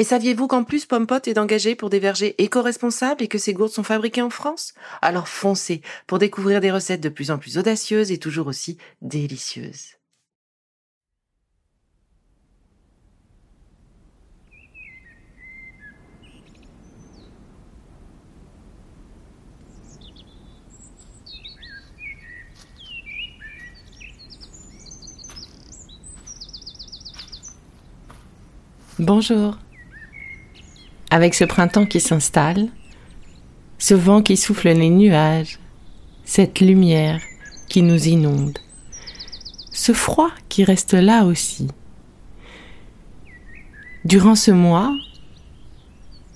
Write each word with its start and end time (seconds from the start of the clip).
Et 0.00 0.04
saviez-vous 0.04 0.46
qu'en 0.46 0.62
plus 0.62 0.86
Pompot 0.86 1.18
est 1.26 1.38
engagé 1.38 1.74
pour 1.74 1.90
des 1.90 1.98
vergers 1.98 2.36
éco-responsables 2.40 3.20
et 3.24 3.26
que 3.26 3.36
ces 3.36 3.52
gourdes 3.52 3.72
sont 3.72 3.82
fabriquées 3.82 4.22
en 4.22 4.30
France? 4.30 4.72
Alors 5.02 5.26
foncez 5.26 5.82
pour 6.06 6.20
découvrir 6.20 6.60
des 6.60 6.70
recettes 6.70 7.00
de 7.00 7.08
plus 7.08 7.32
en 7.32 7.38
plus 7.38 7.58
audacieuses 7.58 8.12
et 8.12 8.18
toujours 8.18 8.46
aussi 8.46 8.78
délicieuses. 9.02 9.96
Bonjour. 29.00 29.58
Avec 31.10 31.34
ce 31.34 31.44
printemps 31.44 31.86
qui 31.86 32.00
s'installe, 32.00 32.68
ce 33.78 33.94
vent 33.94 34.22
qui 34.22 34.36
souffle 34.36 34.68
les 34.68 34.90
nuages, 34.90 35.58
cette 36.24 36.60
lumière 36.60 37.20
qui 37.68 37.82
nous 37.82 38.08
inonde, 38.08 38.58
ce 39.72 39.92
froid 39.92 40.30
qui 40.48 40.64
reste 40.64 40.92
là 40.92 41.24
aussi. 41.24 41.68
Durant 44.04 44.34
ce 44.34 44.50
mois, 44.50 44.94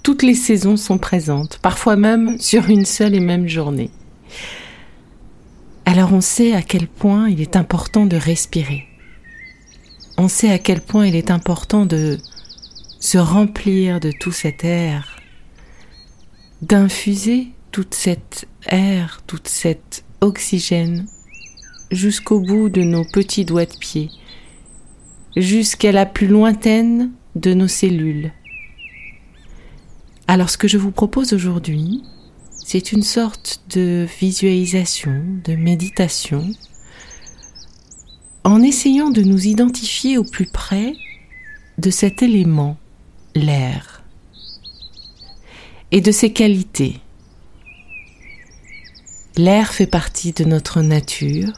toutes 0.03 0.23
les 0.23 0.35
saisons 0.35 0.77
sont 0.77 0.99
présentes, 0.99 1.59
parfois 1.63 1.97
même 1.97 2.39
sur 2.39 2.71
une 2.71 2.87
seule 2.87 3.15
et 3.15 3.21
même 3.21 3.49
journée. 3.49 3.91
Alors 5.85 6.13
on 6.13 6.21
sait 6.21 6.55
à 6.55 6.63
quel 6.63 6.89
point 6.89 7.29
il 7.29 7.41
est 7.41 7.57
important 7.57 8.07
de 8.07 8.17
respirer. 8.17 8.87
On 10.17 10.29
sait 10.29 10.51
à 10.51 10.59
quel 10.59 10.81
point 10.81 11.07
il 11.07 11.17
est 11.17 11.31
important 11.31 11.85
de 11.85 12.19
se 13.03 13.19
remplir 13.19 13.99
de 13.99 14.13
tout 14.13 14.31
cet 14.31 14.65
air, 14.65 15.17
d'infuser 16.63 17.49
toute 17.73 17.95
cette 17.95 18.47
air, 18.67 19.23
toute 19.27 19.49
cette 19.49 20.05
oxygène 20.21 21.09
jusqu'au 21.91 22.39
bout 22.39 22.69
de 22.69 22.83
nos 22.83 23.05
petits 23.05 23.45
doigts 23.45 23.67
de 23.67 23.77
pied, 23.77 24.09
jusqu'à 25.37 25.91
la 25.91 26.07
plus 26.07 26.29
lointaine 26.29 27.11
de 27.35 27.55
nos 27.55 27.67
cellules. 27.67 28.31
Alors 30.29 30.49
ce 30.49 30.57
que 30.57 30.69
je 30.69 30.79
vous 30.79 30.93
propose 30.93 31.33
aujourd'hui, 31.33 32.05
c'est 32.53 32.93
une 32.93 33.03
sorte 33.03 33.65
de 33.71 34.07
visualisation, 34.21 35.25
de 35.45 35.57
méditation, 35.57 36.49
en 38.45 38.63
essayant 38.63 39.11
de 39.11 39.23
nous 39.23 39.49
identifier 39.49 40.19
au 40.19 40.25
plus 40.25 40.47
près 40.47 40.95
de 41.79 41.91
cet 41.91 42.23
élément 42.23 42.77
l'air 43.35 44.03
et 45.91 46.01
de 46.01 46.13
ses 46.13 46.33
qualités. 46.33 47.01
L'air 49.37 49.73
fait 49.73 49.87
partie 49.87 50.33
de 50.33 50.45
notre 50.45 50.83
nature. 50.83 51.53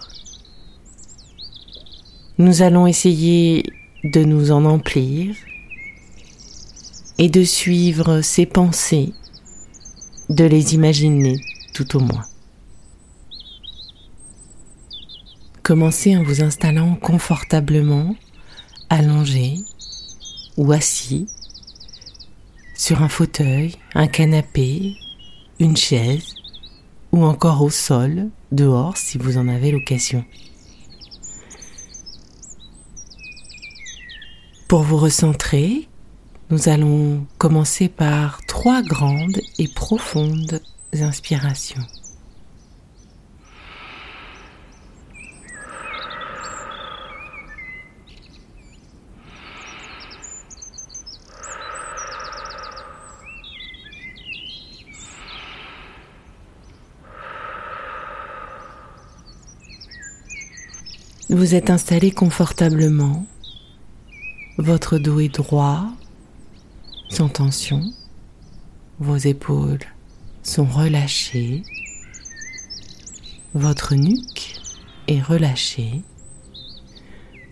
Nous 2.39 2.63
allons 2.63 2.87
essayer 2.87 3.65
de 4.05 4.23
nous 4.23 4.51
en 4.51 4.65
emplir 4.65 5.35
et 7.19 7.29
de 7.29 7.45
suivre 7.45 8.21
ses 8.21 8.47
pensées, 8.47 9.13
de 10.29 10.45
les 10.45 10.75
imaginer 10.75 11.37
tout 11.75 11.97
au 11.97 12.01
moins. 12.01 12.25
Commencez 15.63 16.17
en 16.17 16.23
vous 16.23 16.43
installant 16.43 16.95
confortablement, 16.97 18.15
allongé 18.91 19.55
ou 20.57 20.73
assis 20.73 21.27
sur 22.85 23.01
un 23.01 23.09
fauteuil, 23.09 23.77
un 23.95 24.07
canapé, 24.09 24.95
une 25.59 25.75
chaise 25.75 26.35
ou 27.13 27.25
encore 27.25 27.63
au 27.63 27.71
sol, 27.71 28.29
dehors 28.53 28.99
si 28.99 29.17
vous 29.17 29.39
en 29.39 29.49
avez 29.49 29.71
l'occasion. 29.71 30.23
Pour 34.69 34.83
vous 34.83 34.99
recentrer, 34.99 35.89
nous 36.51 36.69
allons 36.69 37.27
commencer 37.39 37.89
par 37.89 38.45
trois 38.45 38.83
grandes 38.83 39.41
et 39.59 39.69
profondes 39.69 40.61
inspirations. 40.93 41.87
Vous 61.31 61.55
êtes 61.55 61.71
installé 61.71 62.11
confortablement. 62.11 63.25
Votre 64.59 64.99
dos 64.99 65.21
est 65.21 65.35
droit, 65.35 65.87
sans 67.09 67.31
tension. 67.31 67.83
Vos 68.99 69.17
épaules 69.17 69.81
sont 70.43 70.67
relâchées. 70.67 71.63
Votre 73.55 73.95
nuque 73.95 74.61
est 75.09 75.23
relâchée. 75.23 76.03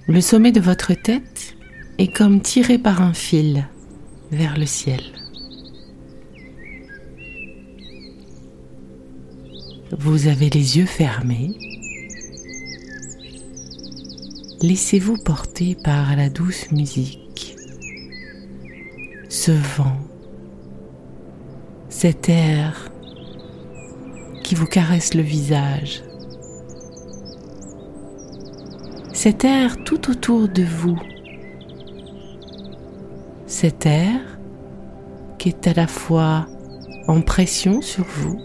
Le 0.07 0.21
sommet 0.21 0.53
de 0.53 0.61
votre 0.61 0.93
tête 0.93 1.57
est 1.97 2.15
comme 2.15 2.43
tiré 2.43 2.77
par 2.77 3.01
un 3.01 3.15
fil 3.15 3.67
vers 4.33 4.59
le 4.59 4.67
ciel. 4.67 5.01
Vous 9.99 10.27
avez 10.27 10.51
les 10.51 10.77
yeux 10.77 10.87
fermés 10.87 11.57
laissez-vous 14.63 15.17
porter 15.19 15.75
par 15.75 16.15
la 16.15 16.29
douce 16.29 16.71
musique, 16.71 17.57
ce 19.29 19.51
vent, 19.51 19.97
cet 21.89 22.29
air 22.29 22.93
qui 24.45 24.55
vous 24.55 24.67
caresse 24.67 25.15
le 25.15 25.23
visage, 25.23 26.05
cet 29.13 29.45
air 29.45 29.83
tout 29.83 30.11
autour 30.11 30.49
de 30.49 30.63
vous, 30.63 30.99
cet 33.47 33.85
air 33.85 34.21
qui 35.39 35.49
est 35.49 35.67
à 35.67 35.75
la 35.75 35.89
fois 35.89 36.47
en 37.09 37.21
pression 37.21 37.83
sur 37.83 38.05
vous 38.05 38.39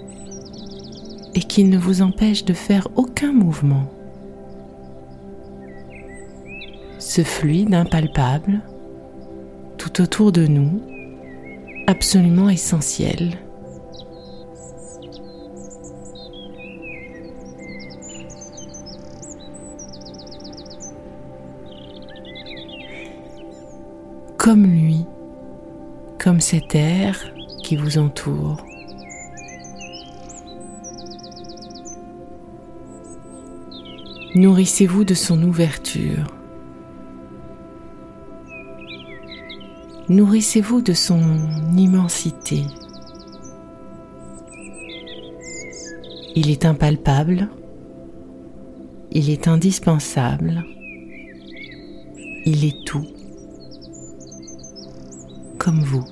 et 1.35 1.41
qui 1.41 1.63
ne 1.63 1.77
vous 1.77 2.01
empêche 2.01 2.43
de 2.43 2.53
faire 2.53 2.87
aucun 2.95 3.31
mouvement. 3.31 3.96
Ce 7.07 7.23
fluide 7.23 7.73
impalpable 7.73 8.59
tout 9.77 10.01
autour 10.01 10.33
de 10.33 10.45
nous, 10.45 10.81
absolument 11.87 12.49
essentiel. 12.49 13.39
Comme 24.37 24.65
lui, 24.65 25.05
comme 26.19 26.41
cet 26.41 26.75
air 26.75 27.17
qui 27.63 27.77
vous 27.77 27.97
entoure. 27.97 28.57
Nourrissez-vous 34.35 35.05
de 35.05 35.13
son 35.13 35.41
ouverture 35.41 36.36
Nourrissez-vous 40.09 40.81
de 40.81 40.93
son 40.93 41.19
immensité. 41.75 42.63
Il 46.33 46.49
est 46.49 46.63
impalpable, 46.63 47.49
il 49.11 49.29
est 49.29 49.49
indispensable, 49.49 50.63
il 52.45 52.63
est 52.63 52.85
tout, 52.85 53.05
comme 55.57 55.81
vous. 55.81 56.05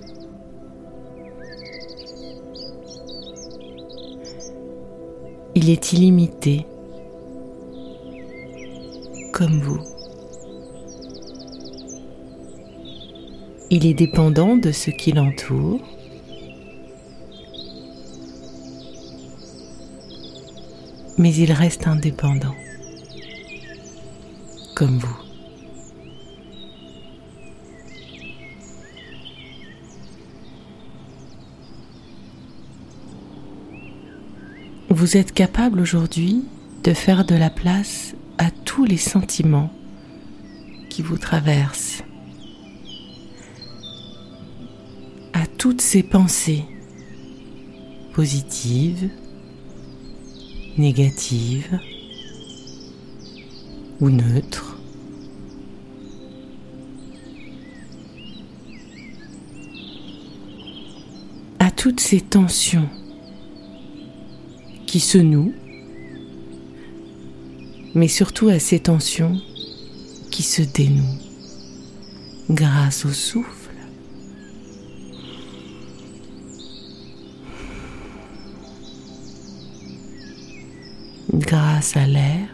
Il 5.56 5.70
est 5.70 5.94
illimité, 5.94 6.66
comme 9.32 9.62
vous. 9.62 9.95
Il 13.72 13.86
est 13.86 13.94
dépendant 13.94 14.56
de 14.56 14.72
ce 14.72 14.92
qui 14.92 15.12
l'entoure. 15.12 15.82
Mais 21.18 21.34
il 21.34 21.52
reste 21.52 21.88
indépendant, 21.88 22.56
comme 24.76 24.98
vous. 24.98 25.18
Vous 34.90 35.18
êtes 35.18 35.34
capable 35.34 35.80
aujourd'hui 35.80 36.44
de 36.84 36.94
faire 36.94 37.26
de 37.26 37.36
la 37.36 37.50
place 37.50 38.16
à 38.38 38.52
tous 38.52 38.86
les 38.86 38.98
sentiments 38.98 39.72
qui 40.90 41.02
vous 41.02 41.18
traversent, 41.18 42.04
toutes 45.66 45.82
ces 45.82 46.04
pensées 46.04 46.64
positives, 48.14 49.10
négatives 50.78 51.80
ou 54.00 54.12
neutres. 54.12 54.78
à 61.58 61.72
toutes 61.72 62.00
ces 62.00 62.22
tensions 62.22 62.88
qui 64.86 65.00
se 65.00 65.18
nouent, 65.18 65.56
mais 67.96 68.08
surtout 68.08 68.50
à 68.50 68.60
ces 68.60 68.82
tensions 68.82 69.42
qui 70.30 70.44
se 70.44 70.62
dénouent 70.62 71.18
grâce 72.52 73.04
au 73.06 73.12
souffle. 73.12 73.65
Grâce 81.46 81.96
à 81.96 82.08
l'air, 82.08 82.48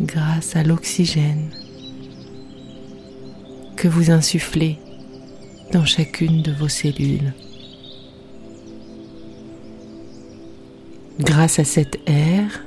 grâce 0.00 0.56
à 0.56 0.64
l'oxygène 0.64 1.50
que 3.76 3.86
vous 3.86 4.10
insufflez 4.10 4.78
dans 5.72 5.84
chacune 5.84 6.42
de 6.42 6.52
vos 6.52 6.68
cellules. 6.68 7.32
Grâce 11.20 11.60
à 11.60 11.64
cet 11.64 12.00
air, 12.06 12.64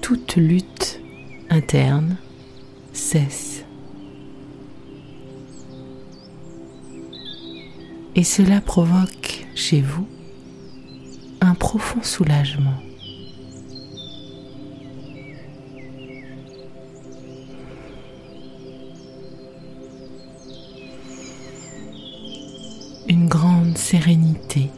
toute 0.00 0.36
lutte 0.36 1.00
interne 1.50 2.16
cesse. 2.92 3.49
Et 8.16 8.24
cela 8.24 8.60
provoque 8.60 9.46
chez 9.54 9.80
vous 9.80 10.06
un 11.40 11.54
profond 11.54 12.02
soulagement. 12.02 12.76
une 23.10 23.26
grande 23.26 23.76
sérénité. 23.76 24.70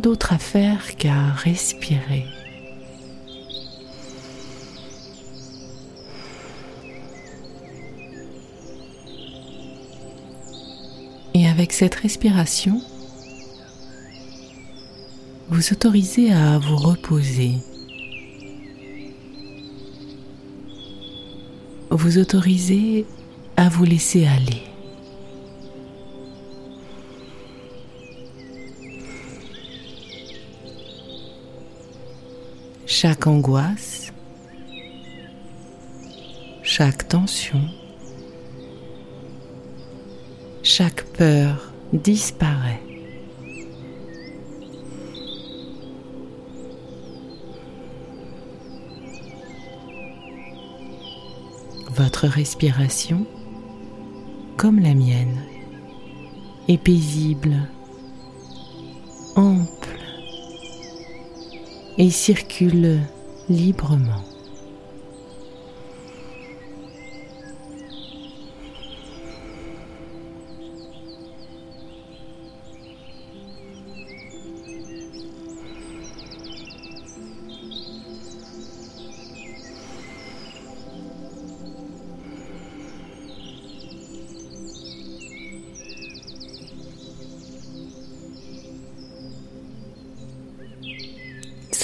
D'autre 0.00 0.32
à 0.32 0.38
faire 0.38 0.96
qu'à 0.96 1.32
respirer. 1.32 2.26
Et 11.34 11.46
avec 11.46 11.72
cette 11.72 11.94
respiration, 11.94 12.80
vous 15.48 15.72
autorisez 15.72 16.32
à 16.32 16.58
vous 16.58 16.76
reposer. 16.76 17.54
Vous 21.90 22.18
autorisez 22.18 23.04
à 23.56 23.68
vous 23.68 23.84
laisser 23.84 24.26
aller. 24.26 24.69
Chaque 33.02 33.26
angoisse, 33.26 34.12
chaque 36.62 37.08
tension, 37.08 37.62
chaque 40.62 41.04
peur 41.14 41.72
disparaît. 41.94 42.82
Votre 51.92 52.26
respiration, 52.26 53.24
comme 54.58 54.78
la 54.78 54.92
mienne, 54.92 55.40
est 56.68 56.76
paisible, 56.76 57.66
ample 59.36 59.99
et 62.00 62.08
circule 62.08 62.98
librement. 63.50 64.29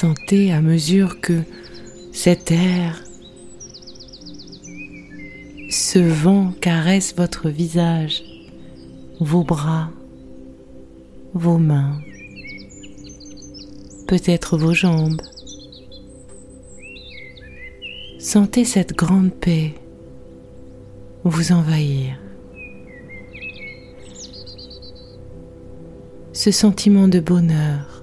Sentez 0.06 0.52
à 0.52 0.60
mesure 0.60 1.20
que 1.20 1.42
cet 2.12 2.52
air, 2.52 3.02
ce 5.68 5.98
vent 5.98 6.52
caresse 6.60 7.12
votre 7.16 7.48
visage, 7.48 8.22
vos 9.18 9.42
bras, 9.42 9.90
vos 11.34 11.58
mains, 11.58 11.98
peut-être 14.06 14.56
vos 14.56 14.74
jambes. 14.74 15.20
Sentez 18.20 18.64
cette 18.64 18.94
grande 18.94 19.32
paix 19.32 19.74
vous 21.24 21.50
envahir. 21.50 22.16
Ce 26.32 26.52
sentiment 26.52 27.08
de 27.08 27.18
bonheur 27.18 27.95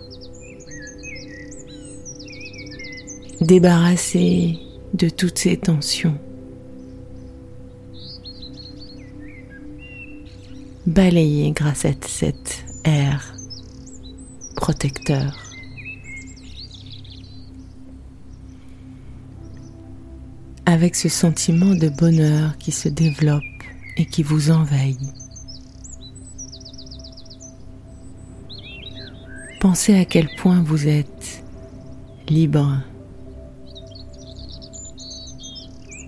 débarrasser 3.43 4.59
de 4.93 5.09
toutes 5.09 5.37
ces 5.37 5.57
tensions. 5.57 6.17
Balayer 10.85 11.51
grâce 11.51 11.85
à 11.85 11.91
cet 12.07 12.65
air 12.83 13.33
protecteur. 14.55 15.37
Avec 20.65 20.95
ce 20.95 21.09
sentiment 21.09 21.75
de 21.75 21.89
bonheur 21.89 22.57
qui 22.57 22.71
se 22.71 22.89
développe 22.89 23.43
et 23.97 24.05
qui 24.05 24.23
vous 24.23 24.51
envahit. 24.51 24.99
Pensez 29.59 29.95
à 29.95 30.05
quel 30.05 30.29
point 30.35 30.61
vous 30.61 30.87
êtes 30.87 31.43
libre, 32.27 32.81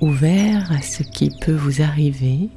ouvert 0.01 0.71
à 0.71 0.81
ce 0.81 1.03
qui 1.03 1.31
peut 1.41 1.55
vous 1.55 1.81
arriver 1.81 2.49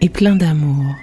et 0.00 0.08
plein 0.08 0.36
d'amour. 0.36 0.94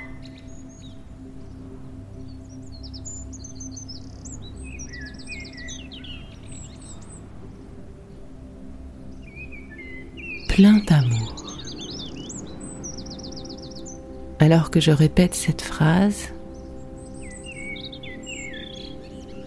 plein 10.57 10.81
d'amour. 10.87 11.35
Alors 14.39 14.71
que 14.71 14.79
je 14.79 14.89
répète 14.89 15.35
cette 15.35 15.61
phrase, 15.61 16.33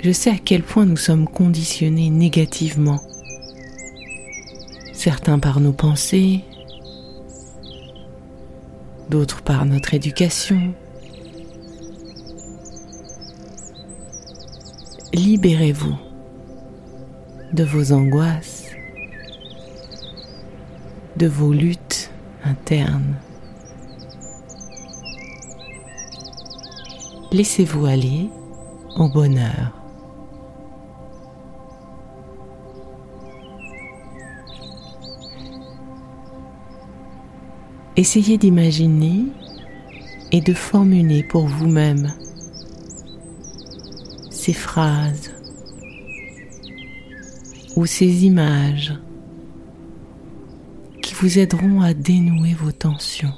je 0.04 0.12
sais 0.12 0.30
à 0.30 0.38
quel 0.38 0.62
point 0.62 0.86
nous 0.86 0.96
sommes 0.96 1.26
conditionnés 1.26 2.10
négativement. 2.10 3.00
Certains 5.02 5.38
par 5.38 5.60
nos 5.60 5.72
pensées, 5.72 6.44
d'autres 9.08 9.40
par 9.40 9.64
notre 9.64 9.94
éducation. 9.94 10.74
Libérez-vous 15.14 15.96
de 17.54 17.64
vos 17.64 17.92
angoisses, 17.92 18.66
de 21.16 21.28
vos 21.28 21.54
luttes 21.54 22.10
internes. 22.44 23.16
Laissez-vous 27.32 27.86
aller 27.86 28.28
au 28.96 29.08
bonheur. 29.08 29.79
Essayez 38.00 38.38
d'imaginer 38.38 39.26
et 40.32 40.40
de 40.40 40.54
formuler 40.54 41.22
pour 41.22 41.46
vous-même 41.46 42.12
ces 44.30 44.54
phrases 44.54 45.30
ou 47.76 47.84
ces 47.84 48.24
images 48.24 48.94
vous 51.20 51.38
aideront 51.38 51.82
à 51.82 51.92
dénouer 51.92 52.54
vos 52.54 52.72
tensions 52.72 53.34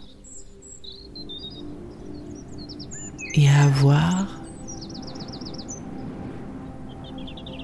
et 3.34 3.48
à 3.48 3.62
avoir 3.62 4.40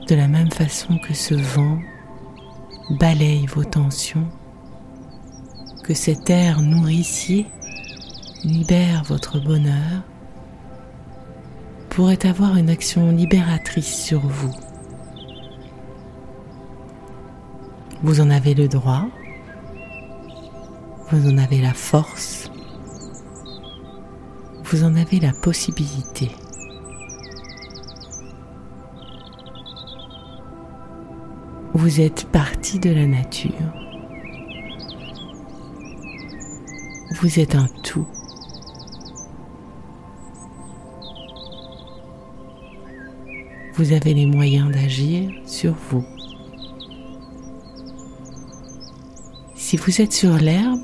de 0.09 0.15
la 0.17 0.27
même 0.27 0.51
façon 0.51 0.99
que 0.99 1.15
ce 1.15 1.35
vent 1.35 1.79
balaye 2.99 3.47
vos 3.47 3.63
tensions, 3.63 4.27
cet 5.95 6.31
air 6.31 6.63
nourricier 6.63 7.47
libère 8.45 9.05
votre 9.05 9.41
bonheur, 9.41 10.03
pourrait 11.91 12.27
avoir 12.27 12.57
une 12.57 12.71
action 12.71 13.11
libératrice 13.11 14.05
sur 14.05 14.21
vous. 14.21 14.55
Vous 18.03 18.21
en 18.21 18.31
avez 18.31 18.55
le 18.55 18.69
droit 18.69 19.09
vous 21.11 21.31
en 21.31 21.39
avez 21.39 21.63
la 21.63 21.73
force, 21.73 22.51
vous 24.65 24.85
en 24.85 24.95
avez 24.95 25.21
la 25.21 25.33
possibilité. 25.33 26.31
Vous 31.73 32.01
êtes 32.01 32.27
partie 32.27 32.79
de 32.79 32.91
la 32.91 33.07
nature. 33.07 33.88
Vous 37.13 37.41
êtes 37.41 37.55
un 37.55 37.67
tout. 37.83 38.07
Vous 43.75 43.93
avez 43.93 44.13
les 44.15 44.27
moyens 44.27 44.71
d'agir 44.71 45.31
sur 45.47 45.75
vous. 45.91 46.05
Si 49.55 49.77
vous 49.77 50.01
êtes 50.01 50.13
sur 50.13 50.37
l'herbe, 50.37 50.83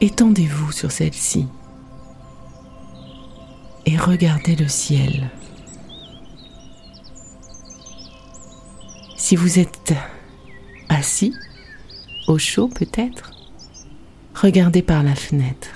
étendez-vous 0.00 0.72
sur 0.72 0.90
celle-ci 0.90 1.46
et 3.86 3.96
regardez 3.96 4.56
le 4.56 4.68
ciel. 4.68 5.30
Si 9.16 9.36
vous 9.36 9.58
êtes 9.58 9.94
assis, 10.88 11.34
au 12.30 12.38
chaud 12.38 12.68
peut-être, 12.68 13.32
regardez 14.34 14.82
par 14.82 15.02
la 15.02 15.14
fenêtre. 15.14 15.68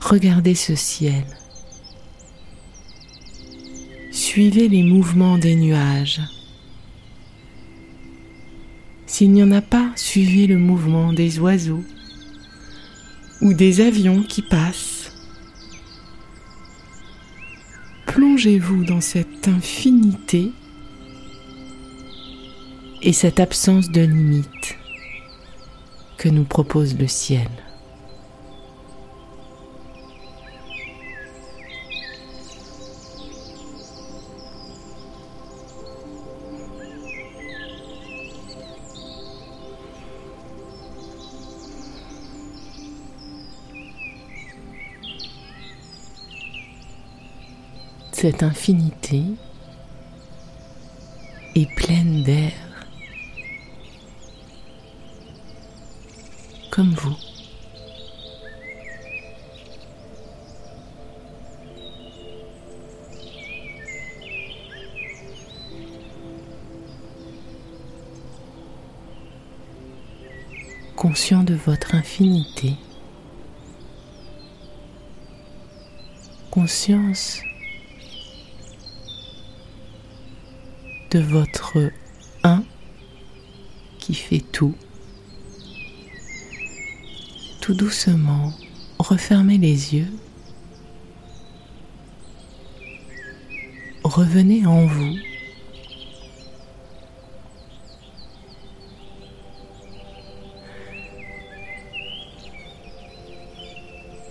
Regardez 0.00 0.56
ce 0.56 0.74
ciel. 0.74 1.24
Suivez 4.10 4.68
les 4.68 4.82
mouvements 4.82 5.38
des 5.38 5.54
nuages. 5.54 6.20
S'il 9.06 9.30
n'y 9.30 9.42
en 9.42 9.52
a 9.52 9.62
pas, 9.62 9.92
suivez 9.94 10.48
le 10.48 10.58
mouvement 10.58 11.12
des 11.12 11.38
oiseaux 11.38 11.84
ou 13.40 13.54
des 13.54 13.80
avions 13.80 14.22
qui 14.22 14.42
passent. 14.42 15.12
Plongez-vous 18.06 18.84
dans 18.84 19.00
cette 19.00 19.46
infinité 19.46 20.50
et 23.02 23.12
cette 23.12 23.40
absence 23.40 23.90
de 23.90 24.02
limite 24.02 24.76
que 26.16 26.28
nous 26.28 26.44
propose 26.44 26.96
le 26.96 27.08
ciel. 27.08 27.48
cette 48.22 48.44
infinité 48.44 49.24
est 51.56 51.68
pleine 51.74 52.22
d'air, 52.22 52.52
comme 56.72 56.94
vous. 56.94 57.16
Conscient 70.96 71.42
de 71.44 71.54
votre 71.54 71.94
infinité, 71.94 72.76
conscience 76.50 77.42
de 81.10 81.18
votre 81.18 81.90
un 82.44 82.64
qui 83.98 84.14
fait 84.14 84.40
tout. 84.40 84.74
Tout 87.62 87.74
doucement, 87.74 88.52
refermez 88.98 89.56
les 89.56 89.94
yeux. 89.94 90.12
Revenez 94.02 94.66
en 94.66 94.84
vous. 94.84 95.14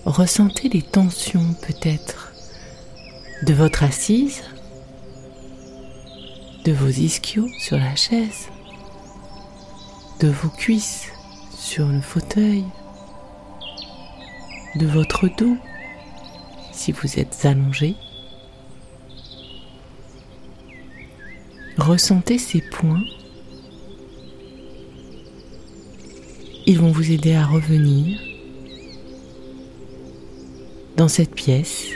Ressentez 0.04 0.68
les 0.68 0.82
tensions 0.82 1.54
peut-être 1.62 2.34
de 3.48 3.54
votre 3.54 3.84
assise 3.84 4.44
de 6.66 6.74
vos 6.74 6.90
ischios 6.90 7.48
sur 7.60 7.78
la 7.78 7.96
chaise, 7.96 8.50
de 10.20 10.28
vos 10.28 10.50
cuisses 10.50 11.08
sur 11.58 11.88
le 11.88 12.02
fauteuil, 12.02 12.66
de 14.76 14.86
votre 14.88 15.28
dos 15.38 15.58
si 16.72 16.92
vous 16.92 17.20
êtes 17.20 17.46
allongé. 17.46 17.96
Ressentez 21.78 22.38
ces 22.38 22.62
points 22.62 23.04
Ils 26.68 26.78
vont 26.80 26.92
vous 26.92 27.12
aider 27.12 27.34
à 27.34 27.46
revenir 27.46 28.18
dans 30.96 31.08
cette 31.08 31.34
pièce, 31.34 31.88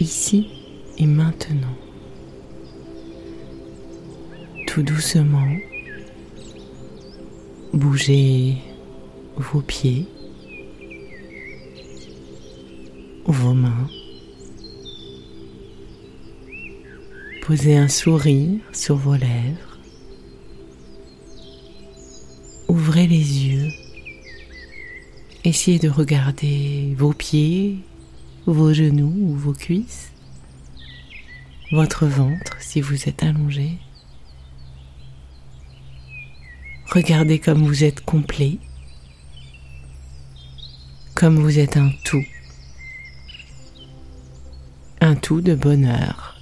ici 0.00 0.48
et 0.96 1.06
maintenant. 1.06 1.76
Tout 4.66 4.82
doucement, 4.82 5.46
bougez 7.74 8.56
vos 9.36 9.60
pieds, 9.60 10.06
vos 13.28 13.52
mains. 13.52 13.88
Posez 17.46 17.76
un 17.76 17.88
sourire 17.88 18.60
sur 18.72 18.96
vos 18.96 19.16
lèvres. 19.16 19.78
Ouvrez 22.68 23.06
les 23.06 23.46
yeux. 23.46 23.68
Essayez 25.44 25.78
de 25.78 25.90
regarder 25.90 26.94
vos 26.96 27.12
pieds, 27.12 27.78
vos 28.46 28.72
genoux 28.72 29.14
ou 29.14 29.36
vos 29.36 29.52
cuisses, 29.52 30.10
votre 31.70 32.06
ventre 32.06 32.56
si 32.60 32.80
vous 32.80 33.08
êtes 33.08 33.22
allongé. 33.22 33.72
Regardez 36.90 37.38
comme 37.38 37.62
vous 37.62 37.84
êtes 37.84 38.00
complet, 38.00 38.58
comme 41.14 41.38
vous 41.38 41.58
êtes 41.58 41.76
un 41.76 41.90
tout, 42.04 42.24
de 45.36 45.54
bonheur. 45.54 46.36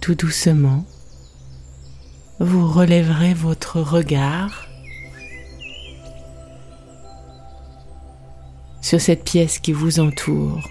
Tout 0.00 0.14
doucement, 0.14 0.86
vous 2.38 2.66
relèverez 2.66 3.34
votre 3.34 3.80
regard 3.80 4.66
sur 8.80 9.00
cette 9.00 9.24
pièce 9.24 9.58
qui 9.58 9.72
vous 9.72 9.98
entoure. 9.98 10.62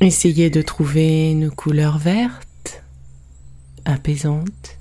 Essayez 0.00 0.50
de 0.50 0.60
trouver 0.60 1.30
une 1.30 1.50
couleur 1.50 1.98
verte 1.98 2.82
apaisante, 3.84 4.78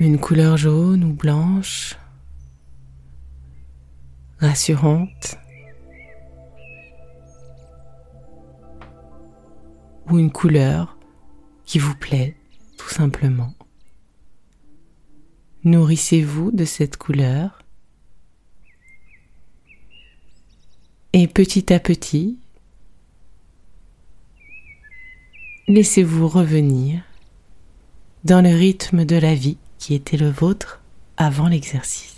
une 0.00 0.18
couleur 0.18 0.56
jaune 0.56 1.04
ou 1.04 1.12
blanche, 1.12 1.96
rassurante, 4.40 5.36
ou 10.10 10.18
une 10.18 10.32
couleur 10.32 10.96
qui 11.64 11.78
vous 11.78 11.94
plaît 11.94 12.36
tout 12.76 12.88
simplement. 12.88 13.52
Nourrissez-vous 15.64 16.50
de 16.52 16.64
cette 16.64 16.96
couleur 16.96 17.62
et 21.12 21.26
petit 21.26 21.72
à 21.72 21.80
petit, 21.80 22.38
laissez-vous 25.66 26.28
revenir 26.28 27.02
dans 28.24 28.42
le 28.42 28.54
rythme 28.54 29.04
de 29.04 29.16
la 29.16 29.34
vie 29.34 29.58
qui 29.78 29.94
était 29.94 30.16
le 30.16 30.30
vôtre 30.30 30.80
avant 31.16 31.48
l'exercice. 31.48 32.17